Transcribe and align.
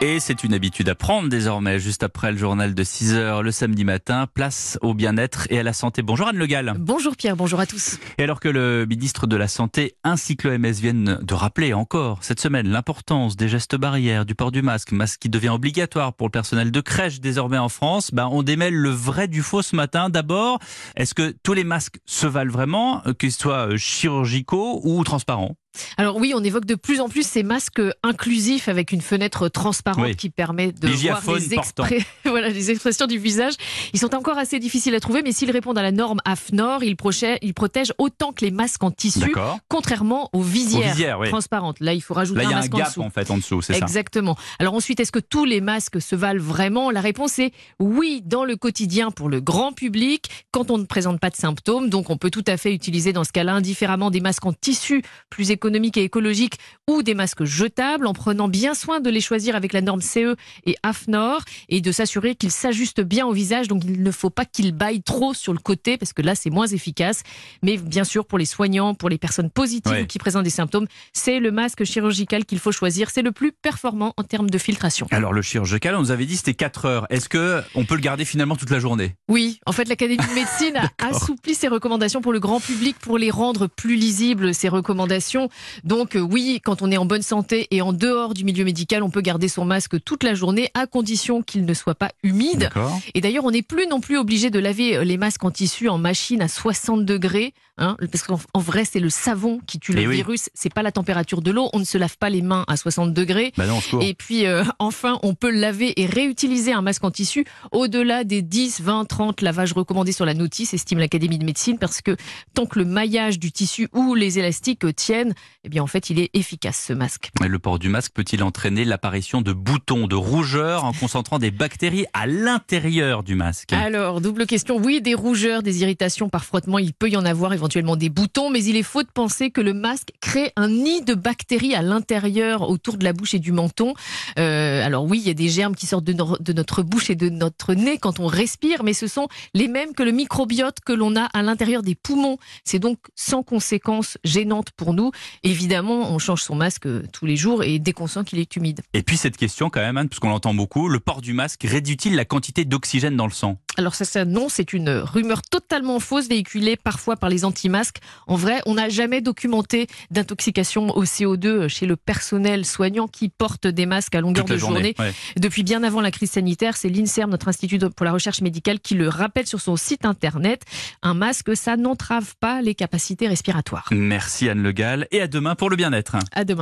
Et 0.00 0.20
c'est 0.20 0.44
une 0.44 0.54
habitude 0.54 0.88
à 0.90 0.94
prendre 0.94 1.28
désormais, 1.28 1.80
juste 1.80 2.04
après 2.04 2.30
le 2.30 2.38
journal 2.38 2.72
de 2.72 2.84
6 2.84 3.14
heures 3.14 3.42
le 3.42 3.50
samedi 3.50 3.84
matin. 3.84 4.28
Place 4.32 4.78
au 4.80 4.94
bien-être 4.94 5.48
et 5.50 5.58
à 5.58 5.64
la 5.64 5.72
santé. 5.72 6.02
Bonjour 6.02 6.28
Anne 6.28 6.36
Le 6.36 6.46
Gall. 6.46 6.72
Bonjour 6.78 7.16
Pierre, 7.16 7.34
bonjour 7.34 7.58
à 7.58 7.66
tous. 7.66 7.98
Et 8.16 8.22
alors 8.22 8.38
que 8.38 8.48
le 8.48 8.86
ministre 8.86 9.26
de 9.26 9.34
la 9.34 9.48
Santé 9.48 9.96
ainsi 10.04 10.36
que 10.36 10.46
l'OMS 10.46 10.70
viennent 10.70 11.18
de 11.20 11.34
rappeler 11.34 11.74
encore 11.74 12.18
cette 12.22 12.38
semaine 12.38 12.68
l'importance 12.68 13.34
des 13.34 13.48
gestes 13.48 13.74
barrières, 13.74 14.24
du 14.24 14.36
port 14.36 14.52
du 14.52 14.62
masque, 14.62 14.92
masque 14.92 15.18
qui 15.18 15.30
devient 15.30 15.48
obligatoire 15.48 16.12
pour 16.12 16.28
le 16.28 16.32
personnel 16.32 16.70
de 16.70 16.80
crèche 16.80 17.18
désormais 17.18 17.58
en 17.58 17.68
France, 17.68 18.12
ben 18.12 18.28
on 18.30 18.44
démêle 18.44 18.74
le 18.74 18.90
vrai 18.90 19.26
du 19.26 19.42
faux 19.42 19.62
ce 19.62 19.74
matin. 19.74 20.10
D'abord, 20.10 20.60
est-ce 20.94 21.12
que 21.12 21.34
tous 21.42 21.54
les 21.54 21.64
masques 21.64 21.98
se 22.06 22.28
valent 22.28 22.52
vraiment, 22.52 23.02
qu'ils 23.18 23.32
soient 23.32 23.76
chirurgicaux 23.76 24.80
ou 24.84 25.02
transparents? 25.02 25.56
Alors 25.96 26.16
oui, 26.16 26.32
on 26.34 26.42
évoque 26.44 26.64
de 26.64 26.74
plus 26.74 27.00
en 27.00 27.08
plus 27.08 27.26
ces 27.26 27.42
masques 27.42 27.80
inclusifs 28.02 28.68
avec 28.68 28.92
une 28.92 29.00
fenêtre 29.00 29.48
transparente 29.48 30.04
Oui. 30.04 30.16
qui 30.16 30.30
permet 30.30 30.72
de 30.72 30.88
voir 30.88 31.22
les, 31.38 31.54
portant. 31.56 31.84
expré- 31.84 32.04
voilà, 32.24 32.48
les 32.48 32.70
expressions 32.70 33.06
du 33.06 33.18
visage. 33.18 33.54
Ils 33.92 33.98
sont 34.00 34.14
encore 34.14 34.38
assez 34.38 34.58
difficiles 34.58 34.94
à 34.94 35.00
trouver, 35.00 35.22
mais 35.22 35.32
s'ils 35.32 35.50
répondent 35.50 35.78
à 35.78 35.82
la 35.82 35.92
norme 35.92 36.20
AFNOR, 36.24 36.82
ils, 36.82 36.96
protègent 36.96 37.92
autant 37.98 38.32
que 38.32 38.44
les 38.44 38.50
masques 38.50 38.82
en 38.82 38.90
tissu, 38.90 39.32
contrairement 39.68 40.30
aux 40.32 40.42
visières, 40.42 40.80
Aux 40.80 40.92
visières, 40.92 41.18
oui. 41.20 41.28
transparentes. 41.28 41.80
Là, 41.80 41.94
il 41.94 42.00
faut 42.00 42.14
rajouter 42.14 42.40
Là, 42.42 42.48
un 42.48 42.50
a 42.50 42.52
un 42.54 42.56
masque 42.56 42.74
en 42.74 42.78
gap 42.78 42.88
dessous. 42.88 43.02
en 43.02 43.10
fait 43.10 43.30
en 43.30 43.36
dessous, 43.36 43.62
ça. 43.62 43.74
Exactement. 43.74 44.36
Alors 44.58 44.74
ensuite, 44.74 45.00
est-ce 45.00 45.12
que 45.12 45.18
tous 45.18 45.44
les 45.44 45.60
masques 45.60 46.00
se 46.00 46.16
valent 46.16 46.42
vraiment? 46.42 46.90
La 46.90 47.00
réponse 47.00 47.38
est 47.38 47.52
oui 47.78 48.22
dans 48.24 48.44
le 48.44 48.56
quotidien 48.56 49.10
pour 49.10 49.28
le 49.28 49.40
grand 49.40 49.72
public, 49.72 50.28
quand 50.50 50.70
on 50.70 50.78
ne 50.78 50.84
présente 50.84 51.20
pas 51.20 51.30
de 51.30 51.36
symptômes. 51.36 51.88
Donc 51.90 52.10
on 52.10 52.16
peut 52.16 52.30
tout 52.30 52.44
à 52.46 52.56
fait 52.56 52.72
utiliser 52.74 53.12
dans 53.12 53.24
ce 53.24 53.32
cas-là 53.32 53.54
indifféremment 53.54 54.10
des 54.10 54.20
masques 54.20 54.46
en 54.46 54.52
tissu 54.52 55.02
plus 55.30 55.50
économiques 55.50 55.67
et 55.76 56.02
écologiques 56.04 56.58
ou 56.88 57.02
des 57.02 57.14
masques 57.14 57.44
jetables 57.44 58.06
en 58.06 58.12
prenant 58.14 58.48
bien 58.48 58.74
soin 58.74 59.00
de 59.00 59.10
les 59.10 59.20
choisir 59.20 59.54
avec 59.56 59.72
la 59.72 59.80
norme 59.80 60.00
CE 60.00 60.34
et 60.66 60.76
AFNOR 60.82 61.40
et 61.68 61.80
de 61.80 61.92
s'assurer 61.92 62.34
qu'ils 62.34 62.50
s'ajustent 62.50 63.00
bien 63.00 63.26
au 63.26 63.32
visage. 63.32 63.68
Donc 63.68 63.82
il 63.84 64.02
ne 64.02 64.10
faut 64.10 64.30
pas 64.30 64.44
qu'ils 64.44 64.72
baillent 64.72 65.02
trop 65.02 65.34
sur 65.34 65.52
le 65.52 65.58
côté 65.58 65.96
parce 65.98 66.12
que 66.12 66.22
là 66.22 66.34
c'est 66.34 66.50
moins 66.50 66.66
efficace. 66.66 67.22
Mais 67.62 67.76
bien 67.76 68.04
sûr 68.04 68.24
pour 68.26 68.38
les 68.38 68.44
soignants, 68.44 68.94
pour 68.94 69.08
les 69.08 69.18
personnes 69.18 69.50
positives 69.50 69.78
Ouais. 69.88 70.02
ou 70.02 70.06
qui 70.06 70.18
présentent 70.18 70.44
des 70.44 70.50
symptômes, 70.50 70.86
c'est 71.12 71.38
le 71.40 71.50
masque 71.50 71.84
chirurgical 71.84 72.44
qu'il 72.44 72.58
faut 72.58 72.72
choisir. 72.72 73.10
C'est 73.10 73.22
le 73.22 73.32
plus 73.32 73.52
performant 73.52 74.12
en 74.16 74.22
termes 74.24 74.50
de 74.50 74.58
filtration. 74.58 75.06
Alors 75.10 75.32
le 75.32 75.40
chirurgical, 75.42 75.94
on 75.94 76.00
nous 76.00 76.10
avait 76.10 76.26
dit 76.26 76.36
c'était 76.36 76.54
4 76.54 76.84
heures. 76.84 77.06
Est-ce 77.10 77.28
que 77.28 77.62
on 77.74 77.84
peut 77.84 77.94
le 77.94 78.00
garder 78.00 78.24
finalement 78.24 78.56
toute 78.56 78.70
la 78.70 78.78
journée? 78.80 79.14
Oui, 79.28 79.60
en 79.66 79.72
fait, 79.72 79.88
l'Académie 79.88 80.16
de 80.18 80.34
médecine 80.34 80.76
a 80.76 80.90
assoupli 81.06 81.54
ses 81.54 81.68
recommandations 81.68 82.20
pour 82.20 82.32
le 82.32 82.40
grand 82.40 82.60
public 82.60 82.96
pour 82.98 83.18
les 83.18 83.30
rendre 83.30 83.66
plus 83.66 83.96
lisibles, 83.96 84.54
ces 84.54 84.68
recommandations. 84.68 85.48
Donc, 85.84 86.16
euh, 86.16 86.20
oui, 86.20 86.60
quand 86.64 86.82
on 86.82 86.90
est 86.90 86.96
en 86.96 87.06
bonne 87.06 87.22
santé 87.22 87.66
et 87.70 87.82
en 87.82 87.92
dehors 87.92 88.34
du 88.34 88.44
milieu 88.44 88.64
médical, 88.64 89.02
on 89.02 89.10
peut 89.10 89.20
garder 89.20 89.48
son 89.48 89.64
masque 89.64 90.02
toute 90.04 90.22
la 90.22 90.34
journée 90.34 90.70
à 90.74 90.86
condition 90.86 91.42
qu'il 91.42 91.64
ne 91.64 91.74
soit 91.74 91.94
pas 91.94 92.10
humide. 92.22 92.70
Et 93.14 93.20
d'ailleurs, 93.20 93.44
on 93.44 93.50
n'est 93.50 93.62
plus 93.62 93.86
non 93.86 94.00
plus 94.00 94.18
obligé 94.18 94.50
de 94.50 94.58
laver 94.58 94.96
euh, 94.96 95.04
les 95.04 95.16
masques 95.16 95.44
en 95.44 95.50
tissu 95.50 95.88
en 95.88 95.98
machine 95.98 96.42
à 96.42 96.48
60 96.48 97.04
degrés, 97.04 97.54
hein, 97.78 97.96
parce 98.10 98.24
qu'en 98.24 98.38
en 98.54 98.60
vrai, 98.60 98.84
c'est 98.84 99.00
le 99.00 99.10
savon 99.10 99.60
qui 99.66 99.78
tue 99.78 99.92
le 99.92 100.02
Eh 100.02 100.06
oui. 100.06 100.16
virus, 100.16 100.48
c'est 100.54 100.72
pas 100.72 100.82
la 100.82 100.92
température 100.92 101.42
de 101.42 101.50
l'eau. 101.50 101.68
On 101.72 101.78
ne 101.78 101.84
se 101.84 101.98
lave 101.98 102.16
pas 102.18 102.30
les 102.30 102.42
mains 102.42 102.64
à 102.68 102.76
60 102.76 103.12
degrés. 103.14 103.52
Bah 103.56 103.66
non. 103.66 103.78
Et 104.00 104.14
puis 104.14 104.46
euh, 104.46 104.64
enfin, 104.78 105.18
on 105.22 105.34
peut 105.34 105.50
laver 105.50 106.00
et 106.00 106.06
réutiliser 106.06 106.72
un 106.72 106.82
masque 106.82 107.04
en 107.04 107.10
tissu 107.10 107.44
au-delà 107.72 108.24
des 108.24 108.42
10, 108.42 108.80
20, 108.80 109.04
30 109.04 109.40
lavages 109.42 109.72
recommandés 109.72 110.12
sur 110.12 110.24
la 110.26 110.34
notice, 110.34 110.74
estime 110.74 110.98
l'Académie 110.98 111.38
de 111.38 111.44
médecine, 111.44 111.78
parce 111.78 112.00
que 112.02 112.16
tant 112.54 112.66
que 112.66 112.78
le 112.78 112.84
maillage 112.84 113.38
du 113.38 113.52
tissu 113.52 113.88
ou 113.92 114.14
les 114.14 114.38
élastiques 114.38 114.84
euh, 114.84 114.92
tiennent, 114.92 115.34
eh 115.64 115.68
bien 115.68 115.82
en 115.82 115.86
fait, 115.86 116.10
il 116.10 116.18
est 116.20 116.30
efficace 116.34 116.84
ce 116.88 116.92
masque. 116.92 117.30
Et 117.44 117.48
Le 117.48 117.58
port 117.58 117.78
du 117.78 117.88
masque 117.88 118.12
peut-il 118.14 118.42
entraîner 118.42 118.84
l'apparition 118.84 119.40
de 119.42 119.52
boutons, 119.52 120.06
de 120.06 120.14
rougeurs 120.14 120.84
en 120.84 120.92
concentrant 120.92 121.38
des 121.38 121.50
bactéries 121.50 122.06
à 122.12 122.26
l'intérieur 122.26 123.22
du 123.22 123.34
masque? 123.34 123.72
Alors, 123.72 124.20
double 124.20 124.46
question. 124.46 124.76
Oui, 124.76 125.00
des 125.00 125.14
rougeurs, 125.14 125.62
des 125.62 125.82
irritations 125.82 126.28
par 126.28 126.44
frottement, 126.44 126.78
il 126.78 126.92
peut 126.92 127.08
y 127.10 127.16
en 127.16 127.24
avoir 127.24 127.52
éventuellement 127.52 127.96
des 127.96 128.08
boutons, 128.08 128.50
mais 128.50 128.62
il 128.64 128.76
est 128.76 128.82
faux 128.82 129.02
de 129.02 129.08
penser 129.12 129.50
que 129.50 129.60
le 129.60 129.74
masque 129.74 130.10
crée 130.20 130.52
un 130.56 130.68
nid 130.68 131.02
de 131.02 131.14
bactéries 131.14 131.74
à 131.74 131.82
l'intérieur, 131.82 132.68
autour 132.68 132.96
de 132.96 133.04
la 133.04 133.12
bouche 133.12 133.34
et 133.34 133.38
du 133.38 133.52
menton. 133.52 133.94
Euh, 134.38 134.84
alors 134.84 135.04
oui, 135.04 135.18
il 135.22 135.26
y 135.26 135.30
a 135.30 135.34
des 135.34 135.48
germes 135.48 135.74
qui 135.74 135.86
sortent 135.86 136.04
de, 136.04 136.12
no- 136.12 136.36
de 136.38 136.52
notre 136.52 136.82
bouche 136.82 137.10
et 137.10 137.14
de 137.14 137.28
notre 137.28 137.74
nez 137.74 137.98
quand 137.98 138.20
on 138.20 138.26
respire, 138.26 138.82
mais 138.84 138.92
ce 138.92 139.06
sont 139.06 139.28
les 139.54 139.68
mêmes 139.68 139.94
que 139.94 140.02
le 140.02 140.12
microbiote 140.12 140.80
que 140.84 140.92
l'on 140.92 141.16
a 141.16 141.24
à 141.24 141.42
l'intérieur 141.42 141.82
des 141.82 141.94
poumons. 141.94 142.38
C'est 142.64 142.78
donc 142.78 142.98
sans 143.14 143.42
conséquences 143.42 144.18
gênantes 144.24 144.70
pour 144.76 144.94
nous. 144.94 145.10
Évidemment, 145.42 146.12
on 146.12 146.18
change 146.18 146.42
son 146.42 146.54
masque 146.54 146.86
euh, 146.86 147.02
tous 147.12 147.26
les 147.26 147.36
jours 147.36 147.62
et 147.62 147.78
dès 147.78 147.92
qu'on 147.92 148.06
sent 148.06 148.24
qu'il 148.24 148.38
est 148.38 148.56
humide. 148.56 148.80
Et 148.94 149.02
puis 149.02 149.16
cette 149.16 149.36
question 149.36 149.70
quand 149.70 149.80
même, 149.80 149.96
Anne, 149.96 150.08
parce 150.08 150.20
qu'on 150.20 150.30
l'entend 150.30 150.54
beaucoup, 150.54 150.88
le 150.88 151.00
port 151.00 151.20
du 151.20 151.32
masque 151.32 151.64
réduit-il 151.64 152.14
la 152.14 152.24
quantité 152.24 152.64
d'oxygène 152.64 153.16
dans 153.16 153.26
le 153.26 153.32
sang? 153.32 153.58
Alors 153.78 153.94
ça, 153.94 154.04
ça 154.04 154.24
non, 154.24 154.48
c'est 154.48 154.72
une 154.72 154.90
rumeur 154.90 155.42
totalement 155.42 156.00
fausse 156.00 156.28
véhiculée 156.28 156.76
parfois 156.76 157.14
par 157.14 157.30
les 157.30 157.44
anti-masques. 157.44 157.98
En 158.26 158.34
vrai, 158.34 158.60
on 158.66 158.74
n'a 158.74 158.88
jamais 158.88 159.20
documenté 159.20 159.86
d'intoxication 160.10 160.88
au 160.96 161.04
CO2 161.04 161.68
chez 161.68 161.86
le 161.86 161.94
personnel 161.94 162.64
soignant 162.64 163.06
qui 163.06 163.28
porte 163.28 163.68
des 163.68 163.86
masques 163.86 164.16
à 164.16 164.20
longueur 164.20 164.46
de 164.46 164.56
journée. 164.56 164.94
journée. 164.94 164.94
Ouais. 164.98 165.14
Depuis 165.36 165.62
bien 165.62 165.84
avant 165.84 166.00
la 166.00 166.10
crise 166.10 166.32
sanitaire, 166.32 166.76
c'est 166.76 166.88
l'INSERM, 166.88 167.30
notre 167.30 167.46
institut 167.46 167.78
pour 167.78 168.04
la 168.04 168.10
recherche 168.10 168.40
médicale, 168.40 168.80
qui 168.80 168.94
le 168.94 169.08
rappelle 169.08 169.46
sur 169.46 169.60
son 169.60 169.76
site 169.76 170.04
internet. 170.04 170.62
Un 171.02 171.14
masque, 171.14 171.56
ça 171.56 171.76
n'entrave 171.76 172.34
pas 172.40 172.60
les 172.62 172.74
capacités 172.74 173.28
respiratoires. 173.28 173.86
Merci 173.92 174.48
Anne 174.48 174.62
Le 174.64 174.72
Gall 174.72 175.06
et 175.12 175.20
à 175.20 175.28
demain 175.28 175.54
pour 175.54 175.70
le 175.70 175.76
bien-être. 175.76 176.16
À 176.32 176.44
demain. 176.44 176.56